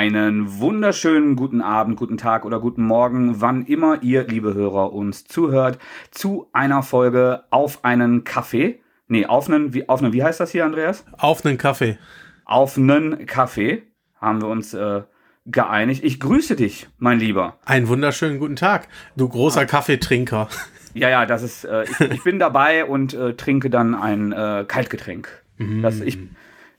Einen 0.00 0.58
wunderschönen 0.60 1.36
guten 1.36 1.60
Abend, 1.60 1.98
guten 1.98 2.16
Tag 2.16 2.46
oder 2.46 2.58
guten 2.58 2.82
Morgen, 2.82 3.42
wann 3.42 3.66
immer 3.66 4.02
ihr, 4.02 4.26
liebe 4.26 4.54
Hörer, 4.54 4.94
uns 4.94 5.24
zuhört, 5.24 5.78
zu 6.10 6.48
einer 6.54 6.82
Folge 6.82 7.44
auf 7.50 7.84
einen 7.84 8.24
Kaffee. 8.24 8.80
Nee, 9.08 9.26
auf 9.26 9.46
einen, 9.46 9.74
wie, 9.74 9.90
auf 9.90 10.02
einen, 10.02 10.14
wie 10.14 10.24
heißt 10.24 10.40
das 10.40 10.52
hier, 10.52 10.64
Andreas? 10.64 11.04
Auf 11.18 11.44
einen 11.44 11.58
Kaffee. 11.58 11.98
Auf 12.46 12.78
einen 12.78 13.26
Kaffee 13.26 13.82
haben 14.18 14.40
wir 14.40 14.48
uns 14.48 14.72
äh, 14.72 15.02
geeinigt. 15.44 16.02
Ich 16.02 16.18
grüße 16.18 16.56
dich, 16.56 16.88
mein 16.96 17.18
Lieber. 17.18 17.58
Einen 17.66 17.86
wunderschönen 17.86 18.38
guten 18.38 18.56
Tag, 18.56 18.88
du 19.16 19.28
großer 19.28 19.60
ah. 19.60 19.64
Kaffeetrinker. 19.66 20.48
Ja, 20.94 21.10
ja, 21.10 21.26
das 21.26 21.42
ist, 21.42 21.64
äh, 21.66 21.84
ich, 21.84 22.00
ich, 22.00 22.24
bin 22.24 22.38
dabei 22.38 22.86
und 22.86 23.12
äh, 23.12 23.34
trinke 23.34 23.68
dann 23.68 23.94
ein 23.94 24.32
äh, 24.32 24.64
Kaltgetränk. 24.66 25.28
Mm. 25.58 25.82
Das, 25.82 26.00
ich, 26.00 26.16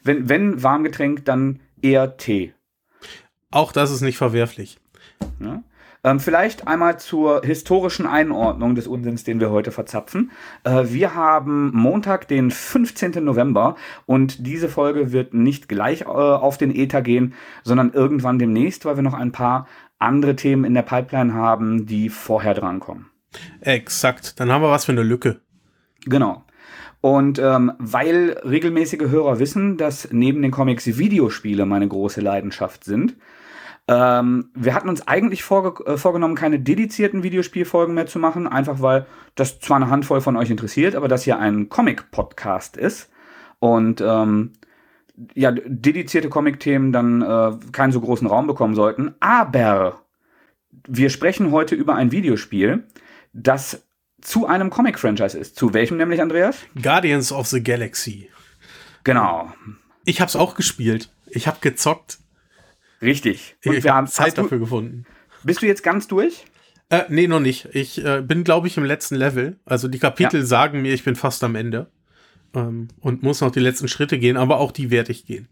wenn, 0.03 0.27
wenn 0.27 0.63
Warmgetränk, 0.63 1.23
dann 1.23 1.59
eher 1.83 2.17
Tee. 2.17 2.55
Auch 3.51 3.71
das 3.71 3.91
ist 3.91 4.01
nicht 4.01 4.17
verwerflich. 4.17 4.79
Ja. 5.39 5.61
Ähm, 6.03 6.19
vielleicht 6.19 6.67
einmal 6.67 6.99
zur 6.99 7.41
historischen 7.43 8.07
Einordnung 8.07 8.73
des 8.73 8.87
Unsinns, 8.87 9.23
den 9.23 9.39
wir 9.39 9.51
heute 9.51 9.71
verzapfen. 9.71 10.31
Äh, 10.63 10.85
wir 10.87 11.13
haben 11.13 11.71
Montag, 11.75 12.27
den 12.27 12.49
15. 12.49 13.23
November 13.23 13.75
und 14.07 14.47
diese 14.47 14.67
Folge 14.67 15.11
wird 15.11 15.35
nicht 15.35 15.69
gleich 15.69 16.01
äh, 16.01 16.05
auf 16.05 16.57
den 16.57 16.73
Ether 16.75 17.03
gehen, 17.03 17.35
sondern 17.63 17.93
irgendwann 17.93 18.39
demnächst, 18.39 18.85
weil 18.85 18.95
wir 18.95 19.03
noch 19.03 19.13
ein 19.13 19.31
paar 19.31 19.67
andere 19.99 20.35
Themen 20.35 20.63
in 20.63 20.73
der 20.73 20.81
Pipeline 20.81 21.35
haben, 21.35 21.85
die 21.85 22.09
vorher 22.09 22.55
drankommen. 22.55 23.07
Exakt, 23.61 24.39
dann 24.39 24.51
haben 24.51 24.63
wir 24.63 24.71
was 24.71 24.85
für 24.85 24.93
eine 24.93 25.03
Lücke. 25.03 25.41
Genau. 26.05 26.43
Und 26.99 27.37
ähm, 27.39 27.73
weil 27.77 28.39
regelmäßige 28.43 29.09
Hörer 29.09 29.39
wissen, 29.39 29.77
dass 29.77 30.09
neben 30.11 30.41
den 30.41 30.51
Comics 30.51 30.97
Videospiele 30.97 31.65
meine 31.65 31.87
große 31.87 32.21
Leidenschaft 32.21 32.83
sind, 32.83 33.15
ähm, 33.87 34.51
wir 34.53 34.73
hatten 34.73 34.89
uns 34.89 35.07
eigentlich 35.07 35.43
vorge 35.43 35.83
äh, 35.85 35.97
vorgenommen, 35.97 36.35
keine 36.35 36.59
dedizierten 36.59 37.23
Videospielfolgen 37.23 37.95
mehr 37.95 38.07
zu 38.07 38.19
machen, 38.19 38.47
einfach 38.47 38.81
weil 38.81 39.05
das 39.35 39.59
zwar 39.59 39.77
eine 39.77 39.89
Handvoll 39.89 40.21
von 40.21 40.37
euch 40.37 40.49
interessiert, 40.49 40.95
aber 40.95 41.07
das 41.07 41.23
hier 41.23 41.39
ein 41.39 41.69
Comic-Podcast 41.69 42.77
ist 42.77 43.09
und 43.59 44.01
ähm, 44.01 44.53
ja, 45.33 45.51
dedizierte 45.51 46.29
Comic-Themen 46.29 46.91
dann 46.91 47.21
äh, 47.21 47.51
keinen 47.71 47.91
so 47.91 48.01
großen 48.01 48.27
Raum 48.27 48.47
bekommen 48.47 48.75
sollten. 48.75 49.13
Aber 49.19 50.01
wir 50.87 51.09
sprechen 51.09 51.51
heute 51.51 51.75
über 51.75 51.95
ein 51.95 52.11
Videospiel, 52.11 52.85
das 53.33 53.83
zu 54.21 54.47
einem 54.47 54.69
Comic-Franchise 54.69 55.37
ist. 55.37 55.55
Zu 55.55 55.73
welchem 55.73 55.97
nämlich, 55.97 56.21
Andreas? 56.21 56.57
Guardians 56.81 57.31
of 57.31 57.47
the 57.47 57.61
Galaxy. 57.61 58.29
Genau. 59.03 59.51
Ich 60.05 60.21
habe 60.21 60.29
es 60.29 60.35
auch 60.35 60.55
gespielt. 60.55 61.09
Ich 61.27 61.47
habe 61.47 61.57
gezockt. 61.61 62.19
Richtig. 63.01 63.55
Und 63.65 63.73
ich 63.75 63.87
habe 63.87 64.07
Zeit 64.07 64.37
dafür 64.37 64.59
gefunden. 64.59 65.05
Bist 65.43 65.61
du 65.61 65.65
jetzt 65.65 65.83
ganz 65.83 66.07
durch? 66.07 66.45
Äh, 66.89 67.03
nee, 67.09 67.27
noch 67.27 67.39
nicht. 67.39 67.69
Ich 67.73 68.03
äh, 68.03 68.21
bin, 68.21 68.43
glaube 68.43 68.67
ich, 68.67 68.77
im 68.77 68.83
letzten 68.83 69.15
Level. 69.15 69.57
Also 69.65 69.87
die 69.87 69.99
Kapitel 69.99 70.41
ja. 70.41 70.45
sagen 70.45 70.81
mir, 70.81 70.93
ich 70.93 71.03
bin 71.03 71.15
fast 71.15 71.43
am 71.43 71.55
Ende. 71.55 71.89
Ähm, 72.53 72.89
und 72.99 73.23
muss 73.23 73.41
noch 73.41 73.51
die 73.51 73.61
letzten 73.61 73.87
Schritte 73.87 74.19
gehen, 74.19 74.37
aber 74.37 74.59
auch 74.59 74.71
die 74.71 74.91
werde 74.91 75.11
ich 75.11 75.25
gehen. 75.25 75.47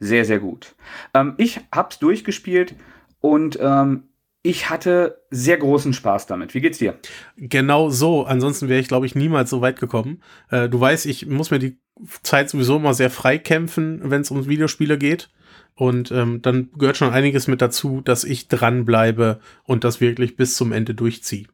Sehr, 0.00 0.24
sehr 0.24 0.40
gut. 0.40 0.74
Ähm, 1.14 1.34
ich 1.38 1.60
hab's 1.70 2.00
durchgespielt 2.00 2.74
und 3.20 3.56
ähm, 3.60 4.08
ich 4.42 4.68
hatte 4.68 5.22
sehr 5.30 5.56
großen 5.56 5.92
Spaß 5.92 6.26
damit. 6.26 6.54
Wie 6.54 6.60
geht's 6.60 6.78
dir? 6.78 6.98
Genau 7.36 7.88
so. 7.90 8.24
Ansonsten 8.24 8.68
wäre 8.68 8.80
ich, 8.80 8.88
glaube 8.88 9.06
ich, 9.06 9.14
niemals 9.14 9.50
so 9.50 9.60
weit 9.60 9.78
gekommen. 9.78 10.20
Äh, 10.50 10.68
du 10.68 10.80
weißt, 10.80 11.06
ich 11.06 11.26
muss 11.26 11.52
mir 11.52 11.60
die 11.60 11.78
Zeit 12.22 12.50
sowieso 12.50 12.76
immer 12.76 12.94
sehr 12.94 13.10
frei 13.10 13.38
kämpfen, 13.38 14.00
wenn 14.04 14.22
es 14.22 14.30
um 14.30 14.48
Videospiele 14.48 14.98
geht. 14.98 15.30
Und 15.74 16.10
ähm, 16.12 16.42
dann 16.42 16.70
gehört 16.76 16.96
schon 16.96 17.12
einiges 17.12 17.48
mit 17.48 17.62
dazu, 17.62 18.02
dass 18.02 18.24
ich 18.24 18.48
dranbleibe 18.48 19.40
und 19.64 19.84
das 19.84 20.00
wirklich 20.00 20.36
bis 20.36 20.56
zum 20.56 20.72
Ende 20.72 20.94
durchziehe. 20.94 21.46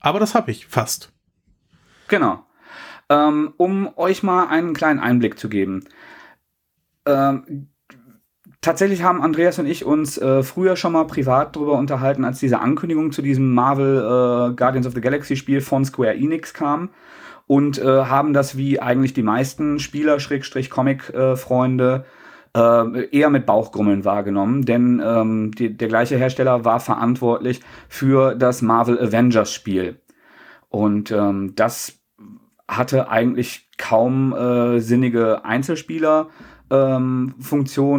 Aber 0.00 0.18
das 0.18 0.34
habe 0.34 0.50
ich 0.50 0.66
fast. 0.66 1.12
Genau. 2.08 2.44
Ähm, 3.08 3.52
um 3.56 3.90
euch 3.96 4.22
mal 4.22 4.48
einen 4.48 4.74
kleinen 4.74 4.98
Einblick 4.98 5.38
zu 5.38 5.48
geben. 5.48 5.84
Ähm, 7.06 7.68
tatsächlich 8.60 9.02
haben 9.02 9.22
Andreas 9.22 9.58
und 9.58 9.66
ich 9.66 9.84
uns 9.84 10.18
äh, 10.18 10.42
früher 10.42 10.76
schon 10.76 10.92
mal 10.92 11.06
privat 11.06 11.54
darüber 11.54 11.78
unterhalten, 11.78 12.24
als 12.24 12.40
diese 12.40 12.60
Ankündigung 12.60 13.12
zu 13.12 13.22
diesem 13.22 13.54
Marvel 13.54 13.98
äh, 13.98 14.54
Guardians 14.54 14.86
of 14.86 14.94
the 14.94 15.00
Galaxy 15.00 15.36
Spiel 15.36 15.60
von 15.60 15.84
Square 15.84 16.14
Enix 16.14 16.54
kam 16.54 16.90
und 17.50 17.78
äh, 17.78 18.04
haben 18.04 18.32
das 18.32 18.56
wie 18.56 18.78
eigentlich 18.78 19.12
die 19.12 19.24
meisten 19.24 19.80
Spieler 19.80 20.20
Schrägstrich 20.20 20.70
Comic 20.70 21.12
Freunde 21.34 22.04
äh, 22.56 23.06
eher 23.06 23.28
mit 23.28 23.44
Bauchgrummeln 23.44 24.04
wahrgenommen, 24.04 24.64
denn 24.64 25.02
ähm, 25.04 25.50
die, 25.50 25.76
der 25.76 25.88
gleiche 25.88 26.16
Hersteller 26.16 26.64
war 26.64 26.78
verantwortlich 26.78 27.60
für 27.88 28.36
das 28.36 28.62
Marvel 28.62 29.00
Avengers 29.00 29.52
Spiel. 29.52 30.00
Und 30.68 31.10
ähm, 31.10 31.54
das 31.56 31.98
hatte 32.68 33.08
eigentlich 33.08 33.68
kaum 33.78 34.32
äh, 34.32 34.78
sinnige 34.78 35.44
Einzelspieler. 35.44 36.28
Ähm, 36.70 37.34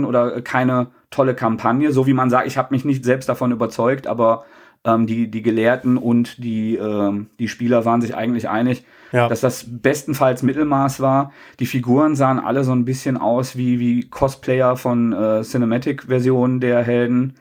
oder 0.06 0.42
keine 0.44 0.92
tolle 1.10 1.36
Kampagne, 1.36 1.92
so 1.92 2.08
wie 2.08 2.14
man 2.14 2.30
sagt, 2.30 2.48
ich 2.48 2.58
habe 2.58 2.74
mich 2.74 2.86
nicht 2.86 3.04
selbst 3.04 3.28
davon 3.28 3.52
überzeugt, 3.52 4.08
aber 4.08 4.46
ähm, 4.86 5.08
die, 5.08 5.30
die 5.30 5.42
Gelehrten 5.42 5.98
und 5.98 6.44
die, 6.44 6.76
ähm, 6.76 7.28
die 7.40 7.48
Spieler 7.48 7.86
waren 7.86 8.02
sich 8.02 8.16
eigentlich 8.16 8.50
einig, 8.50 8.84
ja. 9.12 9.28
dass 9.28 9.42
das 9.42 9.66
bestenfalls 9.68 10.44
Mittelmaß 10.44 11.00
war. 11.00 11.32
Die 11.60 11.66
Figuren 11.66 12.16
sahen 12.16 12.40
alle 12.40 12.64
so 12.64 12.72
ein 12.72 12.86
bisschen 12.86 13.18
aus 13.18 13.56
wie, 13.56 13.80
wie 13.80 14.10
Cosplayer 14.10 14.76
von 14.78 15.14
äh, 15.14 15.42
Cinematic-Versionen 15.44 16.60
der 16.60 16.84
Helden. 16.84 17.36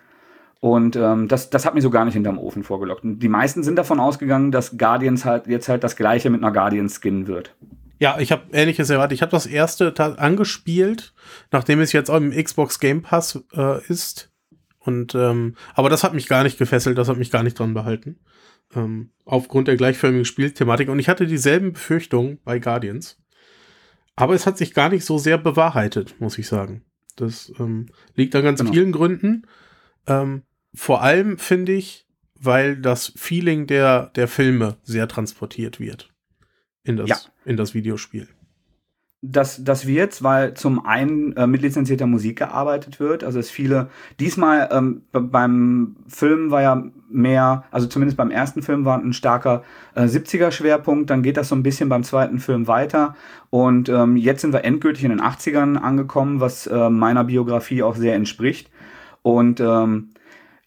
Und 0.60 0.94
ähm, 0.96 1.26
das, 1.26 1.48
das 1.48 1.64
hat 1.64 1.74
mir 1.74 1.80
so 1.80 1.88
gar 1.88 2.04
nicht 2.04 2.14
hinterm 2.14 2.38
Ofen 2.38 2.64
vorgelockt. 2.64 3.02
Und 3.02 3.20
die 3.20 3.30
meisten 3.30 3.62
sind 3.62 3.76
davon 3.76 3.98
ausgegangen, 3.98 4.52
dass 4.52 4.76
Guardians 4.76 5.24
halt 5.24 5.46
jetzt 5.46 5.70
halt 5.70 5.82
das 5.82 5.96
gleiche 5.96 6.28
mit 6.28 6.42
einer 6.42 6.52
Guardian-Skin 6.52 7.26
wird. 7.26 7.54
Ja, 7.98 8.18
ich 8.18 8.32
habe 8.32 8.42
ähnliches 8.52 8.90
erwartet. 8.90 9.16
Ich 9.16 9.22
habe 9.22 9.30
das 9.30 9.46
erste 9.46 9.94
angespielt, 10.18 11.14
nachdem 11.50 11.80
es 11.80 11.92
jetzt 11.92 12.10
auch 12.10 12.16
im 12.16 12.30
Xbox 12.32 12.80
Game 12.80 13.02
Pass 13.02 13.42
äh, 13.54 13.82
ist. 13.88 14.29
Und 14.80 15.14
ähm, 15.14 15.56
aber 15.74 15.90
das 15.90 16.02
hat 16.02 16.14
mich 16.14 16.26
gar 16.26 16.42
nicht 16.42 16.58
gefesselt, 16.58 16.98
das 16.98 17.08
hat 17.08 17.18
mich 17.18 17.30
gar 17.30 17.42
nicht 17.42 17.58
dran 17.58 17.74
behalten. 17.74 18.18
Ähm, 18.74 19.10
aufgrund 19.24 19.68
der 19.68 19.76
gleichförmigen 19.76 20.24
Spielthematik. 20.24 20.88
Und 20.88 20.98
ich 20.98 21.08
hatte 21.08 21.26
dieselben 21.26 21.72
Befürchtungen 21.74 22.38
bei 22.44 22.58
Guardians. 22.58 23.18
Aber 24.16 24.34
es 24.34 24.46
hat 24.46 24.58
sich 24.58 24.74
gar 24.74 24.88
nicht 24.88 25.04
so 25.04 25.18
sehr 25.18 25.38
bewahrheitet, 25.38 26.20
muss 26.20 26.38
ich 26.38 26.46
sagen. 26.46 26.84
Das 27.16 27.52
ähm, 27.58 27.86
liegt 28.14 28.34
an 28.34 28.42
ganz 28.42 28.60
genau. 28.60 28.72
vielen 28.72 28.92
Gründen. 28.92 29.46
Ähm, 30.06 30.42
vor 30.72 31.02
allem 31.02 31.36
finde 31.38 31.72
ich, 31.72 32.06
weil 32.34 32.76
das 32.76 33.12
Feeling 33.16 33.66
der, 33.66 34.06
der 34.14 34.28
Filme 34.28 34.78
sehr 34.82 35.08
transportiert 35.08 35.78
wird 35.78 36.10
in 36.84 36.96
das, 36.96 37.08
ja. 37.08 37.18
in 37.44 37.56
das 37.56 37.74
Videospiel 37.74 38.28
das, 39.22 39.62
das 39.62 39.86
wird's, 39.86 40.22
weil 40.22 40.54
zum 40.54 40.84
einen 40.84 41.36
äh, 41.36 41.46
mit 41.46 41.60
lizenzierter 41.60 42.06
Musik 42.06 42.38
gearbeitet 42.38 43.00
wird. 43.00 43.22
Also 43.22 43.38
es 43.38 43.50
viele, 43.50 43.88
diesmal 44.18 44.68
ähm, 44.72 45.02
beim 45.12 45.96
Film 46.08 46.50
war 46.50 46.62
ja 46.62 46.84
mehr, 47.10 47.64
also 47.70 47.86
zumindest 47.86 48.16
beim 48.16 48.30
ersten 48.30 48.62
Film 48.62 48.86
war 48.86 48.98
ein 48.98 49.12
starker 49.12 49.62
äh, 49.94 50.04
70er-Schwerpunkt, 50.04 51.10
dann 51.10 51.22
geht 51.22 51.36
das 51.36 51.48
so 51.48 51.54
ein 51.54 51.62
bisschen 51.62 51.90
beim 51.90 52.02
zweiten 52.02 52.38
Film 52.38 52.66
weiter. 52.66 53.14
Und 53.50 53.90
ähm, 53.90 54.16
jetzt 54.16 54.40
sind 54.40 54.54
wir 54.54 54.64
endgültig 54.64 55.04
in 55.04 55.10
den 55.10 55.20
80ern 55.20 55.76
angekommen, 55.76 56.40
was 56.40 56.66
äh, 56.66 56.88
meiner 56.88 57.24
Biografie 57.24 57.82
auch 57.82 57.96
sehr 57.96 58.14
entspricht. 58.14 58.70
Und 59.22 59.60
ähm, 59.60 60.10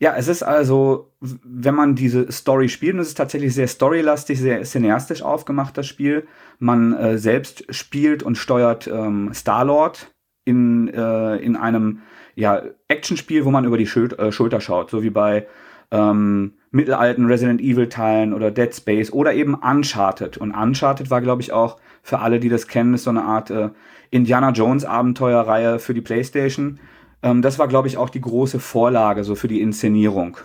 ja, 0.03 0.15
es 0.17 0.27
ist 0.27 0.43
also, 0.43 1.13
wenn 1.21 1.75
man 1.75 1.95
diese 1.95 2.29
Story 2.29 2.67
spielt, 2.67 2.95
und 2.95 2.99
es 2.99 3.07
ist 3.07 3.17
tatsächlich 3.17 3.53
sehr 3.55 3.69
storylastig, 3.69 4.37
sehr 4.37 4.61
cineastisch 4.63 5.21
aufgemacht, 5.21 5.77
das 5.77 5.87
Spiel. 5.87 6.27
Man 6.59 6.91
äh, 6.91 7.17
selbst 7.17 7.73
spielt 7.73 8.21
und 8.21 8.37
steuert 8.37 8.85
ähm, 8.85 9.33
Star-Lord 9.33 10.13
in, 10.43 10.89
äh, 10.89 11.37
in 11.37 11.55
einem 11.55 12.01
ja, 12.35 12.63
Actionspiel, 12.89 13.45
wo 13.45 13.51
man 13.51 13.63
über 13.63 13.77
die 13.77 13.87
Schul 13.87 14.11
äh, 14.15 14.33
Schulter 14.33 14.59
schaut, 14.59 14.89
so 14.89 15.03
wie 15.03 15.09
bei 15.09 15.47
ähm, 15.89 16.55
mittelalten 16.71 17.25
Resident 17.27 17.61
Evil-Teilen 17.61 18.33
oder 18.33 18.51
Dead 18.51 18.75
Space 18.75 19.09
oder 19.13 19.33
eben 19.33 19.53
Uncharted. 19.53 20.35
Und 20.35 20.51
Uncharted 20.51 21.11
war, 21.11 21.21
glaube 21.21 21.41
ich, 21.41 21.53
auch 21.53 21.77
für 22.01 22.19
alle, 22.19 22.41
die 22.41 22.49
das 22.49 22.67
kennen, 22.67 22.93
ist 22.93 23.05
so 23.05 23.09
eine 23.09 23.23
Art 23.23 23.51
äh, 23.51 23.69
Indiana 24.11 24.49
Jones-Abenteuerreihe 24.49 25.79
für 25.79 25.93
die 25.93 26.01
PlayStation 26.01 26.81
ähm, 27.23 27.41
das 27.41 27.57
war, 27.57 27.67
glaube 27.67 27.87
ich, 27.87 27.97
auch 27.97 28.09
die 28.09 28.21
große 28.21 28.59
Vorlage 28.59 29.23
so 29.23 29.35
für 29.35 29.47
die 29.47 29.61
Inszenierung. 29.61 30.37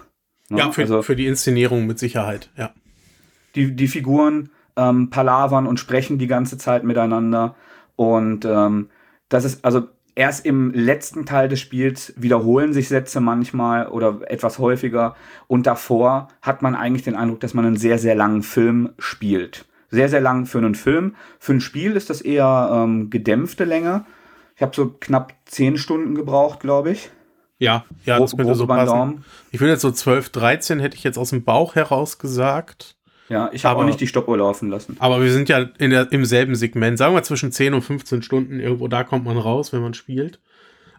Ne? 0.49 0.59
Ja, 0.59 0.73
für, 0.73 0.83
also, 0.83 1.03
für 1.03 1.17
die 1.17 1.27
Inszenierung 1.27 1.87
mit 1.87 1.99
Sicherheit, 1.99 2.51
ja. 2.57 2.71
Die, 3.55 3.75
die 3.75 3.89
Figuren 3.89 4.51
ähm, 4.77 5.11
palavern 5.11 5.67
und 5.67 5.81
sprechen 5.81 6.19
die 6.19 6.27
ganze 6.27 6.57
Zeit 6.57 6.85
miteinander. 6.85 7.57
Und 7.97 8.45
ähm, 8.45 8.89
das 9.29 9.45
ist, 9.45 9.65
also 9.65 9.89
erst 10.15 10.47
im 10.47 10.73
letzten 10.73 11.27
Teil 11.27 11.49
des 11.49 11.61
Spiels 11.61 12.15
wiederholen 12.17 12.73
sich 12.73 12.89
Sätze 12.89 13.21
manchmal 13.21 13.89
oder 13.89 14.21
etwas 14.27 14.59
häufiger. 14.59 15.17
Und 15.47 15.67
davor 15.67 16.29
hat 16.43 16.63
man 16.63 16.75
eigentlich 16.75 17.03
den 17.03 17.17
Eindruck, 17.17 17.41
dass 17.41 17.55
man 17.55 17.65
einen 17.65 17.77
sehr, 17.77 17.99
sehr 17.99 18.15
langen 18.15 18.43
Film 18.43 18.91
spielt. 18.99 19.67
Sehr, 19.91 20.09
sehr 20.09 20.21
lang 20.21 20.47
für 20.47 20.59
einen 20.59 20.75
Film. 20.75 21.15
Für 21.39 21.55
ein 21.55 21.61
Spiel 21.61 21.97
ist 21.97 22.11
das 22.11 22.21
eher 22.21 22.71
ähm, 22.73 23.11
gedämpfte 23.11 23.65
Länge. 23.65 24.05
Ich 24.59 24.63
habe 24.63 24.75
so 24.75 24.93
knapp 24.99 25.35
zehn 25.45 25.79
Stunden 25.79 26.17
gebraucht, 26.17 26.59
glaube 26.59 26.91
ich. 26.91 27.11
Ja, 27.61 27.85
ja, 28.05 28.19
das 28.19 28.37
könnte 28.37 28.57
so 28.57 28.67
passen. 28.67 29.25
Ich 29.53 29.61
würde 29.61 29.73
jetzt 29.75 29.83
so 29.83 29.93
12, 29.93 30.31
13 30.31 30.81
hätte 30.81 30.97
ich 30.97 31.05
jetzt 31.05 31.17
aus 31.17 31.31
dem 31.31 31.45
Bauch 31.45 31.77
heraus 31.77 32.19
gesagt. 32.19 32.97
Ja, 33.29 33.51
ich 33.53 33.65
habe 33.65 33.79
auch 33.81 33.85
nicht 33.85 34.01
die 34.01 34.09
Stoppuhr 34.09 34.37
laufen 34.37 34.69
lassen. 34.69 34.97
Aber 34.99 35.23
wir 35.23 35.31
sind 35.31 35.49
ja 35.49 35.69
in 35.79 35.91
der, 35.91 36.11
im 36.11 36.25
selben 36.25 36.57
Segment. 36.57 36.99
Sagen 36.99 37.15
wir 37.15 37.23
zwischen 37.23 37.53
10 37.53 37.73
und 37.73 37.83
15 37.83 38.23
Stunden. 38.23 38.59
Irgendwo 38.59 38.89
da 38.89 39.05
kommt 39.05 39.25
man 39.25 39.39
raus, 39.39 39.73
wenn 39.73 39.81
man 39.81 39.95
spielt. 39.95 40.41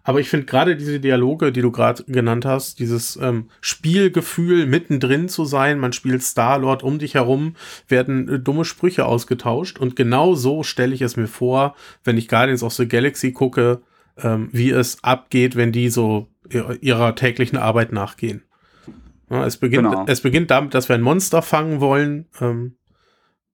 Aber 0.04 0.20
ich 0.20 0.30
finde 0.30 0.46
gerade 0.46 0.76
diese 0.76 1.00
Dialoge, 1.00 1.52
die 1.52 1.62
du 1.62 1.72
gerade 1.72 2.04
genannt 2.06 2.46
hast, 2.46 2.80
dieses 2.80 3.18
ähm, 3.22 3.50
Spielgefühl, 3.62 4.66
mittendrin 4.66 5.30
zu 5.30 5.46
sein, 5.46 5.80
man 5.80 5.94
spielt 5.94 6.24
Star-Lord, 6.24 6.84
um 6.84 7.00
dich 7.00 7.16
herum 7.16 7.56
werden 7.88 8.28
äh, 8.28 8.40
dumme 8.40 8.66
Sprüche 8.66 9.06
ausgetauscht. 9.06 9.80
Und 9.80 9.96
genau 9.96 10.36
so 10.36 10.64
stelle 10.64 10.94
ich 10.94 11.02
es 11.02 11.18
mir 11.18 11.28
vor, 11.28 11.76
wenn 12.04 12.18
ich 12.18 12.28
Guardians 12.28 12.64
of 12.64 12.74
the 12.74 12.88
Galaxy 12.88 13.32
gucke, 13.32 13.82
ähm, 14.18 14.50
wie 14.52 14.72
es 14.72 15.04
abgeht, 15.04 15.56
wenn 15.56 15.72
die 15.72 15.90
so 15.90 16.28
ihrer 16.82 17.16
täglichen 17.16 17.60
Arbeit 17.60 17.92
nachgehen. 17.92 18.44
Ja, 19.30 19.46
es, 19.46 19.58
beginnt, 19.58 19.84
genau. 19.84 20.06
es 20.08 20.22
beginnt 20.22 20.50
damit, 20.50 20.74
dass 20.74 20.90
wir 20.90 20.96
ein 20.96 21.02
Monster 21.02 21.42
fangen 21.42 21.80
wollen 21.80 22.26
ähm, 22.42 22.76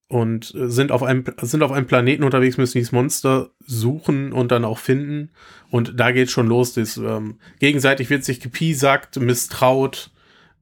und 0.07 0.54
sind 0.56 0.92
auf, 0.92 1.02
einem, 1.04 1.24
sind 1.42 1.63
auf 1.63 1.72
einem 1.72 1.88
Planeten 1.88 2.24
unterwegs, 2.24 2.57
müssen 2.57 2.78
dieses 2.78 2.92
Monster 2.92 3.50
suchen 3.66 4.34
und 4.34 4.52
dann 4.52 4.63
auch 4.63 4.78
finden. 4.78 5.31
Und 5.72 6.00
da 6.00 6.12
geht 6.12 6.30
schon 6.30 6.48
los. 6.48 6.74
Das, 6.74 6.98
ähm, 6.98 7.40
gegenseitig 7.60 8.10
wird 8.10 8.24
sich 8.24 8.40
gepiesackt, 8.40 9.19
misstraut. 9.19 10.12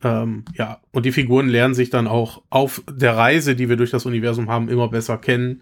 Ähm, 0.01 0.45
ja, 0.55 0.79
und 0.91 1.05
die 1.05 1.11
Figuren 1.11 1.49
lernen 1.49 1.73
sich 1.73 1.89
dann 1.89 2.07
auch 2.07 2.41
auf 2.49 2.83
der 2.89 3.17
Reise, 3.17 3.55
die 3.55 3.67
wir 3.67 3.75
durch 3.75 3.91
das 3.91 4.05
Universum 4.05 4.49
haben, 4.49 4.69
immer 4.69 4.87
besser 4.87 5.17
kennen. 5.17 5.61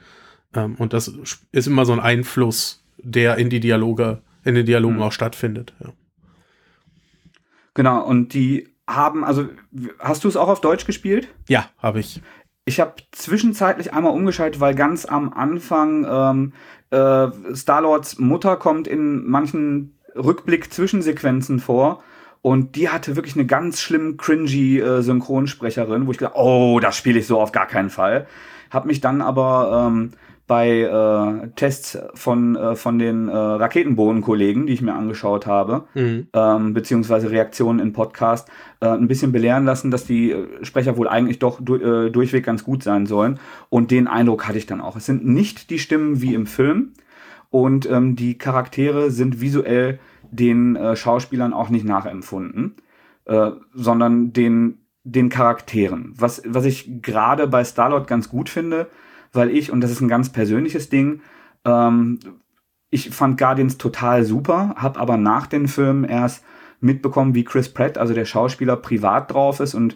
Ähm, 0.53 0.75
und 0.75 0.93
das 0.93 1.11
ist 1.51 1.67
immer 1.67 1.85
so 1.85 1.93
ein 1.93 1.99
Einfluss, 1.99 2.83
der 2.97 3.37
in 3.37 3.49
die 3.49 3.59
Dialoge, 3.59 4.21
in 4.43 4.53
den 4.53 4.65
Dialogen 4.65 4.97
mhm. 4.97 5.03
auch 5.03 5.11
stattfindet. 5.11 5.73
Ja. 5.83 5.91
Genau, 7.73 8.05
und 8.05 8.33
die 8.33 8.67
haben, 8.87 9.23
also 9.23 9.47
hast 9.99 10.23
du 10.23 10.27
es 10.27 10.35
auch 10.35 10.49
auf 10.49 10.61
Deutsch 10.61 10.85
gespielt? 10.85 11.29
Ja, 11.47 11.69
habe 11.77 11.99
ich. 11.99 12.21
Ich 12.71 12.79
habe 12.79 12.93
zwischenzeitlich 13.11 13.93
einmal 13.93 14.13
umgeschaltet, 14.13 14.61
weil 14.61 14.75
ganz 14.75 15.05
am 15.05 15.33
Anfang 15.33 16.07
ähm, 16.09 16.53
äh, 16.89 17.53
Star-Lords 17.53 18.17
Mutter 18.17 18.55
kommt 18.55 18.87
in 18.87 19.27
manchen 19.27 19.99
Rückblick-Zwischensequenzen 20.15 21.59
vor. 21.59 22.01
Und 22.41 22.77
die 22.77 22.87
hatte 22.87 23.17
wirklich 23.17 23.35
eine 23.35 23.45
ganz 23.45 23.81
schlimm 23.81 24.15
cringy 24.15 24.79
äh, 24.79 25.01
Synchronsprecherin, 25.01 26.07
wo 26.07 26.11
ich 26.11 26.17
gedacht, 26.17 26.37
oh, 26.37 26.79
das 26.79 26.95
spiele 26.95 27.19
ich 27.19 27.27
so 27.27 27.41
auf 27.41 27.51
gar 27.51 27.67
keinen 27.67 27.89
Fall. 27.89 28.25
Hab 28.69 28.85
mich 28.85 29.01
dann 29.01 29.21
aber 29.21 29.87
ähm, 29.89 30.11
bei 30.47 30.81
äh, 30.81 31.49
Tests 31.55 31.97
von, 32.13 32.55
äh, 32.55 32.75
von 32.75 32.99
den 32.99 33.29
äh, 33.29 33.35
Raketenbohnen-Kollegen, 33.35 34.65
die 34.65 34.73
ich 34.73 34.81
mir 34.81 34.93
angeschaut 34.93 35.45
habe, 35.45 35.85
mhm. 35.93 36.27
ähm, 36.33 36.73
beziehungsweise 36.73 37.31
Reaktionen 37.31 37.79
in 37.79 37.93
Podcast, 37.93 38.49
äh, 38.81 38.87
ein 38.87 39.07
bisschen 39.07 39.31
belehren 39.31 39.65
lassen, 39.65 39.91
dass 39.91 40.05
die 40.05 40.31
äh, 40.31 40.65
Sprecher 40.65 40.97
wohl 40.97 41.07
eigentlich 41.07 41.39
doch 41.39 41.59
du 41.61 41.75
äh, 41.75 42.11
durchweg 42.11 42.45
ganz 42.45 42.63
gut 42.63 42.83
sein 42.83 43.05
sollen. 43.05 43.39
Und 43.69 43.91
den 43.91 44.07
Eindruck 44.07 44.47
hatte 44.47 44.57
ich 44.57 44.65
dann 44.65 44.81
auch. 44.81 44.95
Es 44.95 45.05
sind 45.05 45.25
nicht 45.25 45.69
die 45.69 45.79
Stimmen 45.79 46.21
wie 46.21 46.33
im 46.33 46.47
Film 46.47 46.93
und 47.49 47.89
ähm, 47.89 48.15
die 48.15 48.37
Charaktere 48.37 49.09
sind 49.11 49.39
visuell 49.41 49.99
den 50.31 50.75
äh, 50.75 50.95
Schauspielern 50.95 51.53
auch 51.53 51.69
nicht 51.69 51.85
nachempfunden, 51.85 52.75
sondern 53.73 54.33
den, 54.33 54.79
den 55.03 55.29
Charakteren. 55.29 56.13
Was, 56.17 56.41
was 56.45 56.65
ich 56.65 57.01
gerade 57.01 57.47
bei 57.47 57.63
Starlord 57.63 58.07
ganz 58.07 58.27
gut 58.27 58.49
finde, 58.49 58.87
weil 59.33 59.49
ich, 59.49 59.71
und 59.71 59.81
das 59.81 59.91
ist 59.91 60.01
ein 60.01 60.07
ganz 60.07 60.29
persönliches 60.29 60.89
Ding, 60.89 61.21
ähm, 61.65 62.19
ich 62.89 63.09
fand 63.09 63.37
Guardians 63.37 63.77
total 63.77 64.25
super, 64.25 64.75
habe 64.77 64.99
aber 64.99 65.17
nach 65.17 65.47
den 65.47 65.67
Filmen 65.67 66.03
erst 66.03 66.43
mitbekommen, 66.81 67.35
wie 67.35 67.45
Chris 67.45 67.69
Pratt, 67.69 67.97
also 67.97 68.13
der 68.13 68.25
Schauspieler, 68.25 68.75
privat 68.75 69.31
drauf 69.31 69.59
ist 69.59 69.73
und 69.73 69.95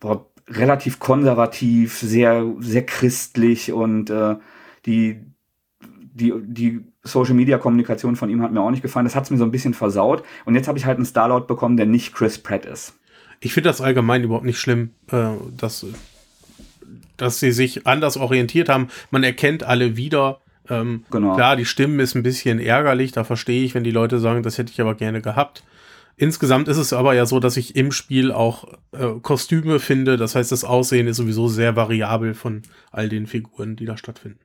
boah, 0.00 0.26
relativ 0.48 0.98
konservativ, 0.98 1.98
sehr, 1.98 2.44
sehr 2.58 2.84
christlich 2.84 3.72
und 3.72 4.10
äh, 4.10 4.36
die, 4.84 5.20
die, 5.80 6.34
die 6.42 6.84
Social 7.02 7.34
Media 7.34 7.58
Kommunikation 7.58 8.16
von 8.16 8.28
ihm 8.28 8.42
hat 8.42 8.52
mir 8.52 8.60
auch 8.60 8.70
nicht 8.70 8.82
gefallen. 8.82 9.04
Das 9.04 9.16
hat 9.16 9.24
es 9.24 9.30
mir 9.30 9.38
so 9.38 9.44
ein 9.44 9.50
bisschen 9.50 9.74
versaut. 9.74 10.22
Und 10.44 10.54
jetzt 10.54 10.68
habe 10.68 10.78
ich 10.78 10.86
halt 10.86 10.96
einen 10.96 11.06
Starlord 11.06 11.46
bekommen, 11.46 11.76
der 11.76 11.86
nicht 11.86 12.14
Chris 12.14 12.38
Pratt 12.38 12.66
ist. 12.66 12.94
Ich 13.40 13.52
finde 13.52 13.68
das 13.68 13.80
allgemein 13.80 14.22
überhaupt 14.22 14.44
nicht 14.44 14.58
schlimm, 14.58 14.90
äh, 15.10 15.32
dass 15.56 15.86
dass 17.16 17.40
sie 17.40 17.52
sich 17.52 17.86
anders 17.86 18.16
orientiert 18.16 18.68
haben. 18.68 18.88
Man 19.10 19.24
erkennt 19.24 19.62
alle 19.62 19.96
wieder. 19.96 20.40
Ähm, 20.68 21.04
genau. 21.10 21.34
Klar, 21.34 21.56
die 21.56 21.66
Stimmen 21.66 22.00
ist 22.00 22.14
ein 22.14 22.22
bisschen 22.22 22.58
ärgerlich, 22.58 23.12
da 23.12 23.24
verstehe 23.24 23.64
ich, 23.64 23.74
wenn 23.74 23.84
die 23.84 23.90
Leute 23.90 24.18
sagen, 24.18 24.42
das 24.42 24.58
hätte 24.58 24.72
ich 24.72 24.80
aber 24.80 24.94
gerne 24.94 25.20
gehabt. 25.20 25.62
Insgesamt 26.16 26.68
ist 26.68 26.76
es 26.76 26.92
aber 26.92 27.14
ja 27.14 27.26
so, 27.26 27.40
dass 27.40 27.56
ich 27.56 27.74
im 27.74 27.90
Spiel 27.90 28.30
auch 28.30 28.68
äh, 28.92 29.18
Kostüme 29.20 29.80
finde. 29.80 30.16
Das 30.16 30.36
heißt, 30.36 30.52
das 30.52 30.64
Aussehen 30.64 31.08
ist 31.08 31.16
sowieso 31.16 31.48
sehr 31.48 31.74
variabel 31.74 32.34
von 32.34 32.62
all 32.92 33.08
den 33.08 33.26
Figuren, 33.26 33.74
die 33.74 33.84
da 33.84 33.96
stattfinden. 33.96 34.38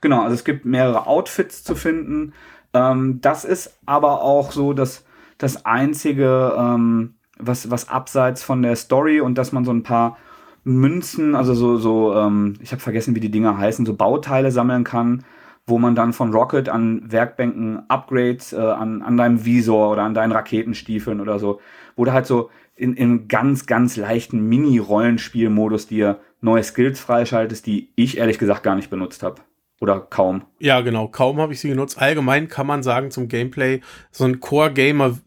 Genau, 0.00 0.22
also 0.22 0.34
es 0.34 0.44
gibt 0.44 0.64
mehrere 0.64 1.06
Outfits 1.06 1.62
zu 1.62 1.76
finden. 1.76 2.32
Ähm, 2.72 3.20
das 3.20 3.44
ist 3.44 3.78
aber 3.86 4.22
auch 4.22 4.50
so, 4.50 4.72
dass 4.72 5.04
das 5.38 5.64
einzige, 5.64 6.54
ähm, 6.58 7.14
was, 7.38 7.70
was 7.70 7.88
abseits 7.88 8.42
von 8.42 8.62
der 8.62 8.76
Story 8.76 9.20
und 9.20 9.36
dass 9.36 9.52
man 9.52 9.64
so 9.64 9.72
ein 9.72 9.82
paar 9.82 10.16
Münzen, 10.64 11.34
also 11.34 11.54
so, 11.54 11.76
so 11.76 12.14
ähm, 12.14 12.54
ich 12.60 12.72
habe 12.72 12.80
vergessen, 12.80 13.14
wie 13.14 13.20
die 13.20 13.30
Dinger 13.30 13.58
heißen, 13.58 13.86
so 13.86 13.94
Bauteile 13.94 14.50
sammeln 14.50 14.84
kann, 14.84 15.24
wo 15.66 15.78
man 15.78 15.94
dann 15.94 16.12
von 16.12 16.32
Rocket 16.32 16.68
an 16.68 17.02
Werkbänken 17.10 17.88
Upgrades 17.88 18.52
äh, 18.52 18.56
an, 18.56 19.02
an 19.02 19.16
deinem 19.16 19.44
Visor 19.44 19.92
oder 19.92 20.02
an 20.02 20.14
deinen 20.14 20.32
Raketenstiefeln 20.32 21.20
oder 21.20 21.38
so, 21.38 21.60
wo 21.96 22.04
du 22.04 22.12
halt 22.12 22.26
so 22.26 22.50
in, 22.76 22.94
in 22.94 23.28
ganz, 23.28 23.66
ganz 23.66 23.96
leichten 23.96 24.48
Mini-Rollenspielmodus 24.48 25.86
dir 25.86 26.18
neue 26.40 26.62
Skills 26.62 27.00
freischaltest, 27.00 27.66
die 27.66 27.90
ich 27.94 28.18
ehrlich 28.18 28.38
gesagt 28.38 28.62
gar 28.62 28.74
nicht 28.74 28.90
benutzt 28.90 29.22
habe. 29.22 29.42
Oder 29.80 30.00
kaum. 30.00 30.44
Ja, 30.58 30.80
genau, 30.80 31.08
kaum 31.08 31.38
habe 31.40 31.52
ich 31.52 31.60
sie 31.60 31.68
genutzt. 31.68 32.00
Allgemein 32.00 32.48
kann 32.48 32.66
man 32.66 32.82
sagen 32.82 33.10
zum 33.10 33.28
Gameplay, 33.28 33.80
so 34.10 34.24
ein 34.24 34.40
Core-Gamer 34.40 35.18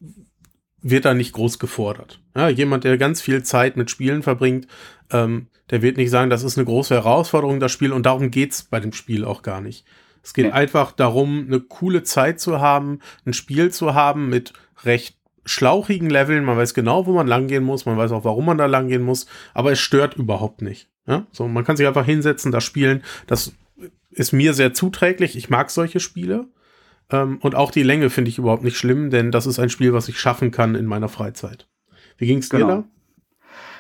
wird 0.90 1.06
da 1.06 1.14
nicht 1.14 1.34
groß 1.34 1.60
gefordert. 1.60 2.22
Ja, 2.36 2.50
jemand, 2.50 2.84
der 2.84 2.98
ganz 2.98 3.22
viel 3.22 3.44
Zeit 3.44 3.78
mit 3.78 3.90
Spielen 3.90 4.24
verbringt, 4.24 4.68
ähm, 5.12 5.48
der 5.70 5.82
wird 5.82 5.98
nicht 5.98 6.10
sagen, 6.10 6.30
das 6.30 6.44
ist 6.44 6.58
eine 6.58 6.66
große 6.66 6.96
Herausforderung, 6.96 7.60
das 7.60 7.72
Spiel, 7.72 7.92
und 7.92 8.06
darum 8.06 8.32
geht's 8.32 8.64
bei 8.64 8.80
dem 8.80 8.94
Spiel 8.94 9.26
auch 9.26 9.42
gar 9.42 9.62
nicht. 9.62 9.86
Es 10.24 10.34
geht 10.34 10.46
ja. 10.46 10.54
einfach 10.54 10.92
darum, 10.92 11.46
eine 11.48 11.60
coole 11.60 12.04
Zeit 12.04 12.40
zu 12.40 12.60
haben, 12.60 13.00
ein 13.26 13.34
Spiel 13.34 13.72
zu 13.72 13.94
haben 13.94 14.30
mit 14.30 14.54
recht 14.84 15.18
schlauchigen 15.46 16.10
Leveln. 16.10 16.44
Man 16.44 16.58
weiß 16.58 16.74
genau, 16.74 17.06
wo 17.06 17.14
man 17.14 17.28
langgehen 17.28 17.64
muss, 17.64 17.86
man 17.86 17.98
weiß 17.98 18.12
auch, 18.12 18.26
warum 18.26 18.46
man 18.46 18.58
da 18.58 18.66
langgehen 18.66 19.04
muss, 19.04 19.28
aber 19.54 19.72
es 19.72 19.80
stört 19.80 20.16
überhaupt 20.16 20.62
nicht. 20.62 20.90
Ja? 21.06 21.26
So, 21.32 21.48
man 21.48 21.64
kann 21.64 21.78
sich 21.78 21.88
einfach 21.88 22.06
hinsetzen, 22.06 22.52
das 22.52 22.64
spielen. 22.64 23.04
Das 23.28 23.54
ist 24.12 24.34
mir 24.34 24.54
sehr 24.54 24.74
zuträglich. 24.74 25.38
Ich 25.38 25.50
mag 25.50 25.70
solche 25.70 26.00
Spiele. 26.00 26.48
Ähm, 27.12 27.38
und 27.42 27.56
auch 27.56 27.72
die 27.72 27.84
Länge 27.84 28.10
finde 28.10 28.30
ich 28.30 28.38
überhaupt 28.38 28.64
nicht 28.64 28.78
schlimm, 28.78 29.10
denn 29.10 29.32
das 29.32 29.46
ist 29.46 29.60
ein 29.60 29.70
Spiel, 29.70 29.94
was 29.94 30.08
ich 30.10 30.20
schaffen 30.20 30.52
kann 30.52 30.76
in 30.76 30.86
meiner 30.86 31.10
Freizeit. 31.10 31.68
Wie 32.18 32.28
ging 32.28 32.40
es 32.40 32.50
genau. 32.50 32.66
dir 32.66 32.72
da? 32.72 32.84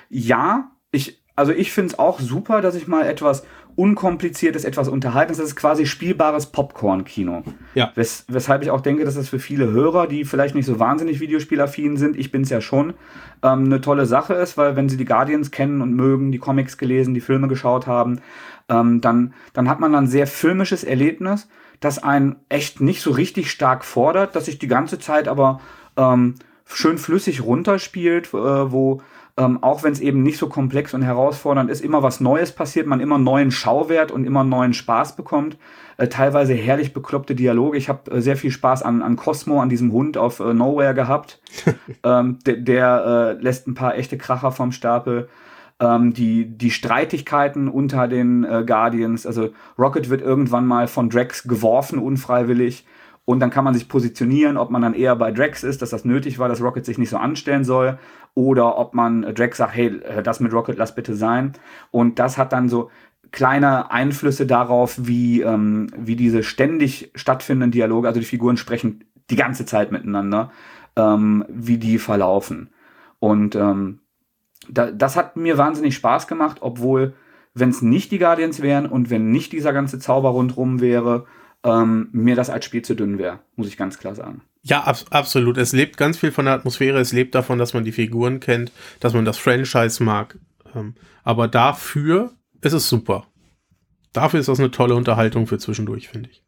Ja, 0.10 0.72
ich, 0.92 1.22
also 1.36 1.52
ich 1.52 1.72
finde 1.72 1.94
es 1.94 2.00
auch 2.00 2.20
super, 2.20 2.62
dass 2.62 2.76
ich 2.76 2.88
mal 2.88 3.06
etwas 3.06 3.44
unkompliziertes, 3.78 4.66
etwas 4.66 4.90
unterhaltenes, 4.90 5.38
das 5.38 5.50
ist 5.50 5.56
quasi 5.56 5.86
spielbares 5.86 6.48
Popcorn-Kino. 6.48 7.44
Ja. 7.76 7.92
Wes 7.94 8.26
weshalb 8.28 8.64
ich 8.64 8.72
auch 8.72 8.82
denke, 8.82 9.06
dass 9.06 9.14
das 9.14 9.30
für 9.30 9.38
viele 9.38 9.70
Hörer, 9.70 10.08
die 10.08 10.26
vielleicht 10.26 10.56
nicht 10.56 10.66
so 10.66 10.80
wahnsinnig 10.80 11.20
videospielaffin 11.20 11.96
sind, 11.96 12.18
ich 12.18 12.32
bin 12.32 12.42
es 12.42 12.50
ja 12.50 12.60
schon, 12.60 12.96
ähm, 13.44 13.66
eine 13.66 13.80
tolle 13.80 14.08
Sache 14.08 14.34
ist, 14.34 14.58
weil 14.58 14.76
wenn 14.76 14.90
sie 14.90 14.98
die 14.98 15.06
Guardians 15.06 15.52
kennen 15.52 15.82
und 15.82 15.94
mögen, 15.94 16.32
die 16.32 16.40
Comics 16.40 16.80
gelesen, 16.80 17.14
die 17.14 17.22
Filme 17.22 17.48
geschaut 17.48 17.86
haben, 17.86 18.20
ähm, 18.68 19.00
dann, 19.00 19.36
dann 19.54 19.70
hat 19.70 19.80
man 19.80 19.94
ein 19.94 20.08
sehr 20.08 20.26
filmisches 20.26 20.84
Erlebnis, 20.84 21.48
das 21.80 22.02
einen 22.02 22.38
echt 22.50 22.82
nicht 22.82 23.02
so 23.02 23.12
richtig 23.12 23.52
stark 23.52 23.86
fordert, 23.86 24.36
dass 24.36 24.46
sich 24.46 24.60
die 24.60 24.68
ganze 24.68 25.00
Zeit 25.00 25.28
aber 25.28 25.62
ähm, 25.96 26.36
schön 26.66 26.98
flüssig 26.98 27.44
runterspielt, 27.44 28.34
äh, 28.34 28.72
wo 28.72 29.02
ähm, 29.38 29.62
auch 29.62 29.84
wenn 29.84 29.94
es 29.94 30.00
eben 30.00 30.24
nicht 30.24 30.40
so 30.40 30.50
komplex 30.50 30.96
und 30.96 31.04
herausfordernd 31.04 31.70
ist, 31.70 31.82
immer 31.82 32.02
was 32.02 32.20
Neues 32.20 32.52
passiert, 32.52 32.88
man 32.88 33.00
immer 33.00 33.20
neuen 33.20 33.52
Schauwert 33.52 34.12
und 34.12 34.26
immer 34.26 34.44
neuen 34.44 34.74
Spaß 34.74 35.16
bekommt. 35.16 35.58
Äh, 35.98 36.08
teilweise 36.08 36.56
herrlich 36.56 36.92
bekloppte 36.92 37.36
Dialoge. 37.36 37.78
Ich 37.78 37.88
habe 37.88 38.10
äh, 38.12 38.22
sehr 38.22 38.36
viel 38.36 38.50
Spaß 38.50 38.82
an, 38.82 39.04
an 39.04 39.16
Cosmo, 39.16 39.62
an 39.62 39.70
diesem 39.70 39.92
Hund 39.92 40.18
auf 40.18 40.40
äh, 40.40 40.54
Nowhere 40.56 40.96
gehabt. 40.96 41.40
ähm, 42.04 42.40
der 42.46 42.56
der 42.58 43.38
äh, 43.38 43.44
lässt 43.44 43.68
ein 43.68 43.76
paar 43.76 43.96
echte 43.96 44.18
Kracher 44.18 44.52
vom 44.52 44.72
Stapel. 44.72 45.30
Ähm, 45.80 46.14
die, 46.14 46.46
die 46.58 46.72
Streitigkeiten 46.72 47.68
unter 47.68 48.08
den 48.08 48.44
äh, 48.44 48.64
Guardians, 48.66 49.26
also 49.26 49.50
Rocket 49.78 50.10
wird 50.10 50.22
irgendwann 50.22 50.66
mal 50.66 50.88
von 50.88 51.10
Drax 51.10 51.44
geworfen, 51.44 52.00
unfreiwillig. 52.00 52.86
Und 53.26 53.42
dann 53.42 53.50
kann 53.50 53.66
man 53.66 53.74
sich 53.74 53.90
positionieren, 53.90 54.58
ob 54.58 54.70
man 54.72 54.82
dann 54.82 54.94
eher 54.94 55.16
bei 55.16 55.32
Drax 55.32 55.64
ist, 55.64 55.82
dass 55.82 55.90
das 55.90 56.06
nötig 56.06 56.40
war, 56.40 56.48
dass 56.48 56.62
Rocket 56.62 56.86
sich 56.86 56.98
nicht 56.98 57.10
so 57.10 57.18
anstellen 57.18 57.66
soll, 57.66 58.00
oder 58.36 58.78
ob 58.78 58.94
man 58.94 59.22
Drax 59.36 59.58
sagt, 59.58 59.76
hey, 59.76 60.00
das 60.24 60.40
mit 60.40 60.54
Rocket 60.54 60.78
lass 60.78 60.96
bitte 60.96 61.14
sein. 61.16 61.54
Und 61.92 62.20
das 62.20 62.38
hat 62.38 62.54
dann 62.54 62.70
so 62.70 62.90
kleine 63.32 63.92
Einflüsse 63.92 64.46
darauf, 64.46 64.96
wie, 64.98 65.42
ähm, 65.42 65.88
wie 65.98 66.16
diese 66.16 66.42
ständig 66.44 67.12
stattfindenden 67.16 67.72
Dialoge, 67.72 68.08
also 68.08 68.20
die 68.20 68.26
Figuren 68.26 68.56
sprechen 68.58 69.04
die 69.30 69.36
ganze 69.36 69.66
Zeit 69.66 69.92
miteinander. 69.92 70.52
ähm, 70.98 71.46
wie 71.48 71.78
die 71.78 72.00
verlaufen. 72.00 72.72
Und 73.20 73.56
ähm, 73.56 74.00
da, 74.70 74.92
das 74.92 75.16
hat 75.16 75.36
mir 75.36 75.58
wahnsinnig 75.58 75.96
Spaß 75.96 76.28
gemacht, 76.28 76.58
obwohl, 76.62 77.14
wenn 77.54 77.70
es 77.70 77.82
nicht 77.82 78.12
die 78.12 78.20
Guardians 78.20 78.62
wären 78.62 78.86
und 78.86 79.10
wenn 79.10 79.32
nicht 79.32 79.52
dieser 79.52 79.74
ganze 79.74 80.00
Zauber 80.00 80.30
rundrum 80.30 80.82
wäre, 80.82 81.26
ähm, 81.64 82.10
mir 82.12 82.36
das 82.36 82.50
als 82.50 82.66
Spiel 82.66 82.82
zu 82.82 82.96
dünn 82.96 83.18
wäre, 83.18 83.40
muss 83.56 83.68
ich 83.68 83.78
ganz 83.78 83.98
klar 83.98 84.16
sagen. 84.16 84.42
Ja, 84.64 84.84
ab 84.84 84.98
absolut. 85.12 85.58
Es 85.58 85.72
lebt 85.72 85.98
ganz 85.98 86.18
viel 86.18 86.32
von 86.32 86.46
der 86.46 86.54
Atmosphäre. 86.54 87.00
Es 87.00 87.14
lebt 87.14 87.36
davon, 87.36 87.58
dass 87.58 87.74
man 87.74 87.86
die 87.86 87.92
Figuren 87.94 88.40
kennt, 88.40 88.72
dass 89.00 89.14
man 89.14 89.24
das 89.24 89.38
Franchise 89.38 90.04
mag. 90.04 90.38
Ähm, 90.76 90.96
aber 91.24 91.48
dafür 91.48 92.32
ist 92.62 92.74
es 92.74 92.90
super. 92.90 93.26
Dafür 94.14 94.40
ist 94.40 94.50
das 94.50 94.60
eine 94.60 94.72
tolle 94.72 94.96
Unterhaltung 94.96 95.48
für 95.48 95.58
zwischendurch, 95.58 96.10
finde 96.10 96.30
ich. 96.30 96.44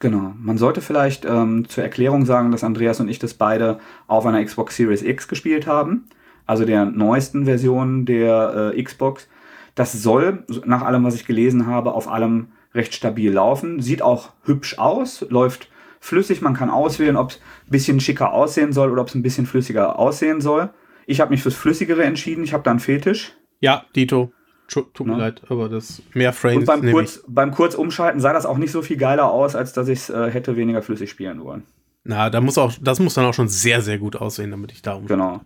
Genau. 0.00 0.34
Man 0.36 0.58
sollte 0.58 0.80
vielleicht 0.80 1.24
ähm, 1.24 1.68
zur 1.68 1.84
Erklärung 1.84 2.26
sagen, 2.26 2.50
dass 2.50 2.64
Andreas 2.64 3.00
und 3.00 3.08
ich 3.08 3.18
das 3.18 3.34
beide 3.34 3.78
auf 4.06 4.26
einer 4.26 4.44
Xbox 4.44 4.76
Series 4.76 5.02
X 5.02 5.28
gespielt 5.28 5.66
haben, 5.66 6.08
also 6.46 6.64
der 6.64 6.84
neuesten 6.84 7.44
Version 7.44 8.04
der 8.04 8.72
äh, 8.74 8.82
Xbox. 8.82 9.28
Das 9.74 9.92
soll, 9.92 10.44
nach 10.64 10.82
allem, 10.82 11.04
was 11.04 11.14
ich 11.14 11.26
gelesen 11.26 11.66
habe, 11.66 11.92
auf 11.92 12.08
allem 12.08 12.48
recht 12.74 12.94
stabil 12.94 13.32
laufen. 13.32 13.80
Sieht 13.80 14.02
auch 14.02 14.30
hübsch 14.44 14.78
aus, 14.78 15.24
läuft 15.28 15.68
flüssig. 16.00 16.42
Man 16.42 16.54
kann 16.54 16.70
auswählen, 16.70 17.16
ob 17.16 17.30
es 17.30 17.36
ein 17.36 17.70
bisschen 17.70 18.00
schicker 18.00 18.32
aussehen 18.32 18.72
soll 18.72 18.90
oder 18.90 19.02
ob 19.02 19.08
es 19.08 19.14
ein 19.14 19.22
bisschen 19.22 19.46
flüssiger 19.46 19.98
aussehen 19.98 20.40
soll. 20.40 20.70
Ich 21.06 21.20
habe 21.20 21.30
mich 21.30 21.42
fürs 21.42 21.54
Flüssigere 21.54 22.04
entschieden. 22.04 22.44
Ich 22.44 22.52
habe 22.52 22.62
da 22.62 22.70
einen 22.70 22.80
Fetisch. 22.80 23.32
Ja, 23.60 23.84
Dito. 23.94 24.32
Tut 24.66 25.06
mir 25.06 25.12
ja. 25.12 25.18
leid, 25.18 25.42
aber 25.48 25.68
das 25.68 26.02
mehr 26.14 26.32
Frames. 26.32 26.60
Und 26.60 26.66
beim, 26.66 26.90
kurz, 26.90 27.22
beim 27.28 27.50
Kurzumschalten 27.50 28.20
sah 28.20 28.32
das 28.32 28.46
auch 28.46 28.56
nicht 28.56 28.72
so 28.72 28.80
viel 28.80 28.96
geiler 28.96 29.30
aus, 29.30 29.54
als 29.54 29.74
dass 29.74 29.88
ich 29.88 30.00
es 30.00 30.10
äh, 30.10 30.30
hätte 30.30 30.56
weniger 30.56 30.80
flüssig 30.80 31.10
spielen 31.10 31.44
wollen. 31.44 31.64
Na, 32.04 32.30
da 32.30 32.40
muss 32.40 32.58
auch, 32.58 32.72
das 32.80 32.98
muss 32.98 33.14
dann 33.14 33.26
auch 33.26 33.34
schon 33.34 33.48
sehr, 33.48 33.82
sehr 33.82 33.98
gut 33.98 34.16
aussehen, 34.16 34.50
damit 34.50 34.72
ich 34.72 34.82
da 34.82 34.98
Genau. 35.06 35.42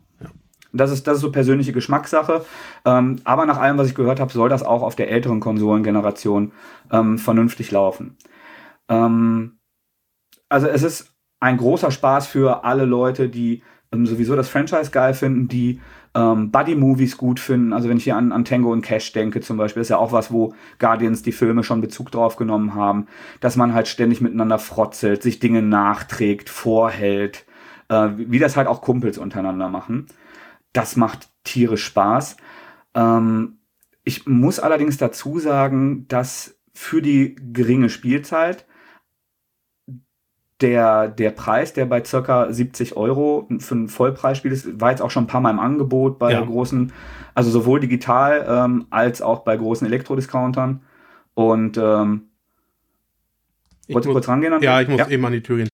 Das 0.72 0.90
ist, 0.90 1.06
das 1.06 1.16
ist 1.16 1.22
so 1.22 1.32
persönliche 1.32 1.72
Geschmackssache. 1.72 2.44
Ähm, 2.84 3.16
aber 3.24 3.46
nach 3.46 3.58
allem, 3.58 3.78
was 3.78 3.88
ich 3.88 3.94
gehört 3.94 4.20
habe, 4.20 4.32
soll 4.32 4.48
das 4.48 4.62
auch 4.62 4.82
auf 4.82 4.96
der 4.96 5.10
älteren 5.10 5.40
Konsolengeneration 5.40 6.52
ähm, 6.90 7.18
vernünftig 7.18 7.70
laufen. 7.70 8.16
Ähm, 8.88 9.58
also 10.48 10.66
es 10.66 10.82
ist 10.82 11.14
ein 11.40 11.56
großer 11.56 11.90
Spaß 11.90 12.26
für 12.26 12.64
alle 12.64 12.84
Leute, 12.84 13.28
die 13.28 13.62
ähm, 13.92 14.06
sowieso 14.06 14.36
das 14.36 14.48
Franchise 14.48 14.90
geil 14.90 15.14
finden, 15.14 15.48
die 15.48 15.80
ähm, 16.14 16.50
Buddy-Movies 16.50 17.16
gut 17.16 17.40
finden. 17.40 17.72
Also 17.72 17.88
wenn 17.88 17.98
ich 17.98 18.04
hier 18.04 18.16
an, 18.16 18.32
an 18.32 18.44
Tango 18.44 18.72
und 18.72 18.82
Cash 18.82 19.12
denke 19.12 19.40
zum 19.40 19.56
Beispiel, 19.56 19.82
ist 19.82 19.88
ja 19.88 19.98
auch 19.98 20.12
was, 20.12 20.32
wo 20.32 20.54
Guardians 20.78 21.22
die 21.22 21.32
Filme 21.32 21.62
schon 21.62 21.80
Bezug 21.80 22.10
drauf 22.10 22.36
genommen 22.36 22.74
haben, 22.74 23.06
dass 23.40 23.56
man 23.56 23.74
halt 23.74 23.88
ständig 23.88 24.20
miteinander 24.20 24.58
frotzelt, 24.58 25.22
sich 25.22 25.38
Dinge 25.38 25.62
nachträgt, 25.62 26.50
vorhält, 26.50 27.46
äh, 27.88 28.08
wie 28.16 28.38
das 28.38 28.56
halt 28.56 28.68
auch 28.68 28.82
Kumpels 28.82 29.18
untereinander 29.18 29.68
machen. 29.68 30.06
Das 30.72 30.96
macht 30.96 31.28
tierisch 31.44 31.84
Spaß. 31.84 32.36
Ähm, 32.94 33.58
ich 34.04 34.26
muss 34.26 34.60
allerdings 34.60 34.96
dazu 34.96 35.38
sagen, 35.38 36.06
dass 36.08 36.58
für 36.72 37.02
die 37.02 37.36
geringe 37.52 37.90
Spielzeit 37.90 38.66
der, 40.60 41.08
der 41.08 41.30
Preis, 41.30 41.72
der 41.72 41.86
bei 41.86 42.02
circa 42.04 42.52
70 42.52 42.96
Euro 42.96 43.48
für 43.58 43.74
ein 43.76 43.88
Vollpreisspiel 43.88 44.50
ist, 44.50 44.80
war 44.80 44.90
jetzt 44.90 45.02
auch 45.02 45.10
schon 45.10 45.24
ein 45.24 45.28
paar 45.28 45.40
Mal 45.40 45.50
im 45.50 45.60
Angebot 45.60 46.18
bei 46.18 46.32
ja. 46.32 46.40
großen, 46.40 46.92
also 47.34 47.50
sowohl 47.50 47.80
digital 47.80 48.44
ähm, 48.48 48.86
als 48.90 49.22
auch 49.22 49.40
bei 49.40 49.56
großen 49.56 49.86
Elektrodiscountern. 49.86 50.82
Und 51.34 51.76
ähm, 51.76 52.28
wolltest 53.88 54.08
du 54.08 54.12
kurz 54.12 54.28
rangehen? 54.28 54.52
Dann? 54.52 54.62
Ja, 54.62 54.80
ich 54.80 54.88
muss 54.88 54.98
ja. 54.98 55.08
eben 55.08 55.24
an 55.24 55.32
die 55.32 55.42
Tür 55.42 55.58
gehen. 55.58 55.68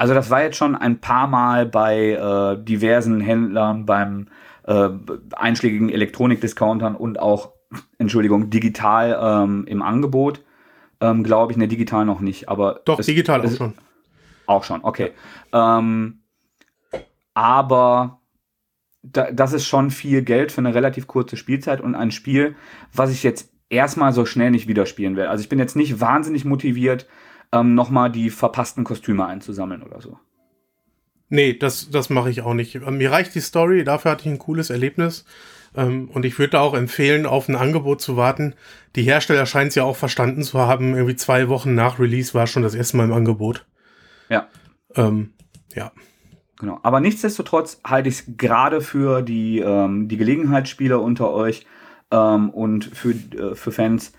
Also 0.00 0.14
das 0.14 0.30
war 0.30 0.42
jetzt 0.42 0.56
schon 0.56 0.76
ein 0.76 1.00
paar 1.00 1.26
Mal 1.26 1.66
bei 1.66 2.12
äh, 2.12 2.64
diversen 2.64 3.20
Händlern, 3.20 3.84
beim 3.84 4.28
äh, 4.66 4.88
einschlägigen 5.36 5.90
Elektronikdiscountern 5.90 6.96
und 6.96 7.20
auch, 7.20 7.52
Entschuldigung, 7.98 8.48
digital 8.48 9.44
ähm, 9.44 9.66
im 9.66 9.82
Angebot 9.82 10.40
ähm, 11.00 11.22
glaube 11.22 11.52
ich, 11.52 11.58
der 11.58 11.68
digital 11.68 12.04
noch 12.04 12.20
nicht, 12.20 12.48
aber. 12.48 12.80
Doch, 12.84 12.98
es, 12.98 13.06
digital 13.06 13.44
auch 13.44 13.50
schon. 13.50 13.74
Auch 14.46 14.64
schon, 14.64 14.84
okay. 14.84 15.12
Ähm, 15.52 16.20
aber 17.34 18.20
da, 19.02 19.30
das 19.30 19.52
ist 19.52 19.66
schon 19.66 19.90
viel 19.90 20.22
Geld 20.22 20.52
für 20.52 20.60
eine 20.60 20.74
relativ 20.74 21.06
kurze 21.06 21.36
Spielzeit 21.36 21.80
und 21.80 21.94
ein 21.94 22.10
Spiel, 22.10 22.54
was 22.92 23.10
ich 23.10 23.22
jetzt 23.22 23.52
erstmal 23.68 24.12
so 24.12 24.26
schnell 24.26 24.50
nicht 24.50 24.66
wieder 24.68 24.86
spielen 24.86 25.16
werde. 25.16 25.30
Also 25.30 25.42
ich 25.42 25.48
bin 25.48 25.58
jetzt 25.58 25.76
nicht 25.76 26.00
wahnsinnig 26.00 26.44
motiviert, 26.44 27.06
ähm, 27.52 27.74
nochmal 27.74 28.10
die 28.10 28.30
verpassten 28.30 28.84
Kostüme 28.84 29.26
einzusammeln 29.26 29.82
oder 29.82 30.00
so. 30.00 30.18
Nee, 31.28 31.54
das, 31.54 31.90
das 31.90 32.10
mache 32.10 32.30
ich 32.30 32.42
auch 32.42 32.54
nicht. 32.54 32.74
Mir 32.84 33.12
reicht 33.12 33.34
die 33.34 33.40
Story, 33.40 33.84
dafür 33.84 34.12
hatte 34.12 34.22
ich 34.22 34.32
ein 34.32 34.38
cooles 34.38 34.68
Erlebnis. 34.70 35.24
Ähm, 35.74 36.10
und 36.12 36.24
ich 36.24 36.38
würde 36.38 36.60
auch 36.60 36.74
empfehlen, 36.74 37.26
auf 37.26 37.48
ein 37.48 37.56
Angebot 37.56 38.00
zu 38.00 38.16
warten. 38.16 38.54
Die 38.96 39.02
Hersteller 39.02 39.46
scheinen 39.46 39.68
es 39.68 39.76
ja 39.76 39.84
auch 39.84 39.96
verstanden 39.96 40.42
zu 40.42 40.58
haben. 40.58 40.94
Irgendwie 40.94 41.16
zwei 41.16 41.48
Wochen 41.48 41.74
nach 41.74 41.98
Release 41.98 42.34
war 42.34 42.46
schon 42.46 42.62
das 42.62 42.74
erste 42.74 42.96
Mal 42.96 43.04
im 43.04 43.12
Angebot. 43.12 43.66
Ja. 44.28 44.48
Ähm, 44.96 45.32
ja. 45.74 45.92
Genau. 46.58 46.80
Aber 46.82 47.00
nichtsdestotrotz 47.00 47.80
halte 47.84 48.08
ich 48.08 48.16
es 48.16 48.24
gerade 48.36 48.80
für 48.80 49.22
die, 49.22 49.60
ähm, 49.60 50.08
die 50.08 50.16
Gelegenheitsspieler 50.16 51.00
unter 51.00 51.30
euch 51.32 51.64
ähm, 52.10 52.50
und 52.50 52.84
für, 52.84 53.10
äh, 53.12 53.54
für 53.54 53.70
Fans 53.72 54.12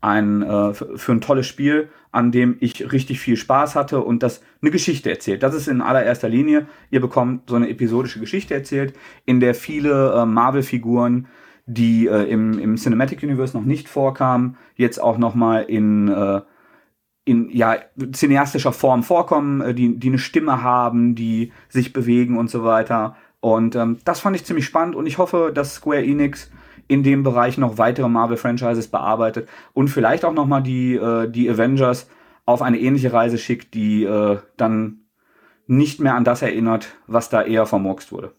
ein, 0.00 0.42
äh, 0.42 0.74
für 0.74 1.12
ein 1.12 1.20
tolles 1.20 1.46
Spiel, 1.46 1.88
an 2.10 2.32
dem 2.32 2.56
ich 2.60 2.92
richtig 2.92 3.20
viel 3.20 3.36
Spaß 3.36 3.74
hatte 3.74 4.00
und 4.00 4.22
das 4.22 4.42
eine 4.62 4.70
Geschichte 4.70 5.10
erzählt. 5.10 5.42
Das 5.42 5.54
ist 5.54 5.68
in 5.68 5.80
allererster 5.80 6.28
Linie, 6.28 6.66
ihr 6.90 7.00
bekommt 7.00 7.50
so 7.50 7.56
eine 7.56 7.68
episodische 7.68 8.20
Geschichte 8.20 8.54
erzählt, 8.54 8.94
in 9.24 9.40
der 9.40 9.54
viele 9.54 10.12
äh, 10.12 10.26
Marvel-Figuren, 10.26 11.28
die 11.66 12.06
äh, 12.06 12.24
im, 12.24 12.58
im 12.58 12.76
Cinematic 12.76 13.22
Universe 13.22 13.56
noch 13.56 13.64
nicht 13.64 13.88
vorkamen, 13.88 14.56
jetzt 14.74 15.00
auch 15.00 15.18
nochmal 15.18 15.64
in, 15.64 16.08
äh, 16.08 16.40
in 17.26 17.50
ja, 17.50 17.76
cineastischer 18.12 18.72
Form 18.72 19.02
vorkommen, 19.02 19.60
äh, 19.60 19.74
die, 19.74 19.98
die 19.98 20.08
eine 20.08 20.18
Stimme 20.18 20.62
haben, 20.62 21.14
die 21.14 21.52
sich 21.68 21.92
bewegen 21.92 22.38
und 22.38 22.48
so 22.50 22.64
weiter. 22.64 23.16
Und 23.40 23.76
ähm, 23.76 23.98
das 24.04 24.20
fand 24.20 24.34
ich 24.34 24.44
ziemlich 24.44 24.64
spannend 24.64 24.96
und 24.96 25.06
ich 25.06 25.18
hoffe, 25.18 25.52
dass 25.54 25.74
Square 25.74 26.04
Enix 26.04 26.50
in 26.88 27.02
dem 27.02 27.22
Bereich 27.22 27.58
noch 27.58 27.78
weitere 27.78 28.08
Marvel-Franchises 28.08 28.88
bearbeitet 28.88 29.48
und 29.74 29.88
vielleicht 29.88 30.24
auch 30.24 30.32
nochmal 30.32 30.62
die, 30.62 30.94
äh, 30.96 31.30
die 31.30 31.48
Avengers 31.48 32.08
auf 32.46 32.62
eine 32.62 32.78
ähnliche 32.78 33.12
Reise 33.12 33.38
schickt, 33.38 33.74
die 33.74 34.04
äh, 34.04 34.38
dann 34.56 35.00
nicht 35.66 36.00
mehr 36.00 36.14
an 36.14 36.24
das 36.24 36.40
erinnert, 36.40 36.88
was 37.06 37.28
da 37.28 37.42
eher 37.42 37.66
vermurkst 37.66 38.10
wurde. 38.10 38.32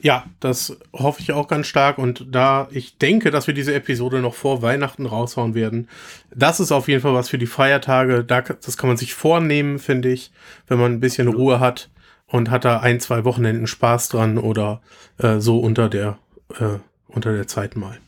Ja, 0.00 0.24
das 0.40 0.76
hoffe 0.92 1.20
ich 1.20 1.32
auch 1.32 1.46
ganz 1.46 1.66
stark. 1.68 1.98
Und 1.98 2.26
da 2.30 2.68
ich 2.70 2.98
denke, 2.98 3.30
dass 3.30 3.46
wir 3.46 3.54
diese 3.54 3.74
Episode 3.74 4.20
noch 4.20 4.34
vor 4.34 4.62
Weihnachten 4.62 5.06
raushauen 5.06 5.54
werden, 5.54 5.88
das 6.34 6.60
ist 6.60 6.72
auf 6.72 6.88
jeden 6.88 7.00
Fall 7.00 7.14
was 7.14 7.28
für 7.28 7.38
die 7.38 7.46
Feiertage. 7.46 8.24
Da, 8.24 8.40
das 8.40 8.76
kann 8.76 8.88
man 8.88 8.96
sich 8.96 9.14
vornehmen, 9.14 9.78
finde 9.78 10.08
ich, 10.08 10.32
wenn 10.66 10.78
man 10.78 10.92
ein 10.92 11.00
bisschen 11.00 11.28
Ruhe 11.28 11.60
hat 11.60 11.90
und 12.26 12.50
hat 12.50 12.64
da 12.64 12.80
ein, 12.80 12.98
zwei 12.98 13.24
Wochenenden 13.24 13.68
Spaß 13.68 14.08
dran 14.08 14.38
oder 14.38 14.82
äh, 15.18 15.38
so 15.38 15.60
unter 15.60 15.88
der 15.88 16.18
äh, 16.58 16.78
unter 17.14 17.32
der 17.32 17.46
Zeit 17.46 17.76
mal. 17.76 17.98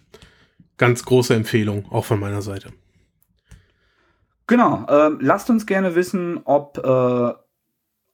Ganz 0.77 1.05
große 1.05 1.35
Empfehlung, 1.35 1.87
auch 1.91 2.05
von 2.05 2.19
meiner 2.19 2.43
Seite. 2.43 2.71
Genau, 4.47 4.85
äh, 4.89 5.11
lasst 5.21 5.49
uns 5.49 5.67
gerne 5.67 5.95
wissen, 5.95 6.41
ob 6.45 6.79
äh, 6.79 7.33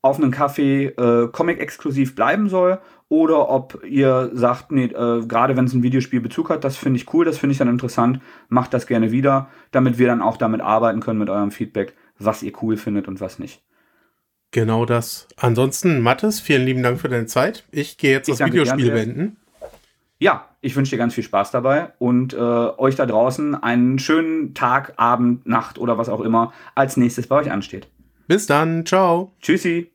auf 0.02 0.16
einem 0.16 0.30
Kaffee 0.30 0.87
äh, 0.87 1.28
Comic-exklusiv 1.28 2.14
bleiben 2.14 2.49
soll 2.49 2.80
oder 3.09 3.49
ob 3.49 3.82
ihr 3.85 4.30
sagt, 4.32 4.70
nee, 4.70 4.85
äh, 4.85 5.26
gerade 5.26 5.56
wenn 5.56 5.64
es 5.64 5.73
ein 5.73 5.82
Videospiel 5.82 6.20
Bezug 6.20 6.50
hat, 6.50 6.62
das 6.62 6.76
finde 6.76 6.99
ich 6.99 7.12
cool, 7.12 7.25
das 7.25 7.38
finde 7.38 7.52
ich 7.52 7.59
dann 7.59 7.68
interessant, 7.68 8.20
macht 8.49 8.73
das 8.73 8.87
gerne 8.87 9.11
wieder, 9.11 9.49
damit 9.73 9.99
wir 9.99 10.06
dann 10.06 10.23
auch 10.23 10.37
damit 10.37 10.61
arbeiten 10.61 11.00
können 11.00 11.18
mit 11.18 11.30
eurem 11.30 11.50
Feedback, 11.50 11.94
was 12.18 12.42
ihr 12.42 12.52
cool 12.62 12.76
findet 12.76 13.09
und 13.09 13.20
was 13.20 13.38
nicht. 13.38 13.62
Genau 14.52 14.85
das. 14.85 15.28
Ansonsten, 15.37 16.00
Mattes, 16.00 16.40
vielen 16.40 16.64
lieben 16.64 16.82
Dank 16.82 17.00
für 17.00 17.09
deine 17.09 17.26
Zeit. 17.26 17.64
Ich 17.70 17.99
gehe 17.99 18.12
jetzt 18.12 18.28
ich 18.28 18.38
das 18.38 18.47
Videospiel 18.47 18.90
beenden 18.90 19.37
ja, 20.20 20.50
ich 20.61 20.76
wünsche 20.76 20.90
dir 20.90 20.99
ganz 20.99 21.14
viel 21.14 21.25
Spaß 21.25 21.50
dabei 21.50 21.93
und 21.99 22.35
äh, 22.35 22.37
euch 22.37 22.97
da 22.97 23.07
draußen 23.07 23.55
einen 23.55 23.99
schönen 23.99 24.55
Tag, 24.55 24.95
Abend, 24.97 25.47
Nacht 25.47 25.79
oder 25.79 25.99
was 25.99 26.09
auch 26.09 26.21
immer 26.21 26.52
als 26.75 26.97
nächstes 26.97 27.26
bei 27.26 27.37
euch 27.37 27.50
ansteht. 27.50 27.88
Bis 28.26 28.47
dann, 28.47 28.87
ciao. 28.87 29.33
Tschüssi. 29.40 29.90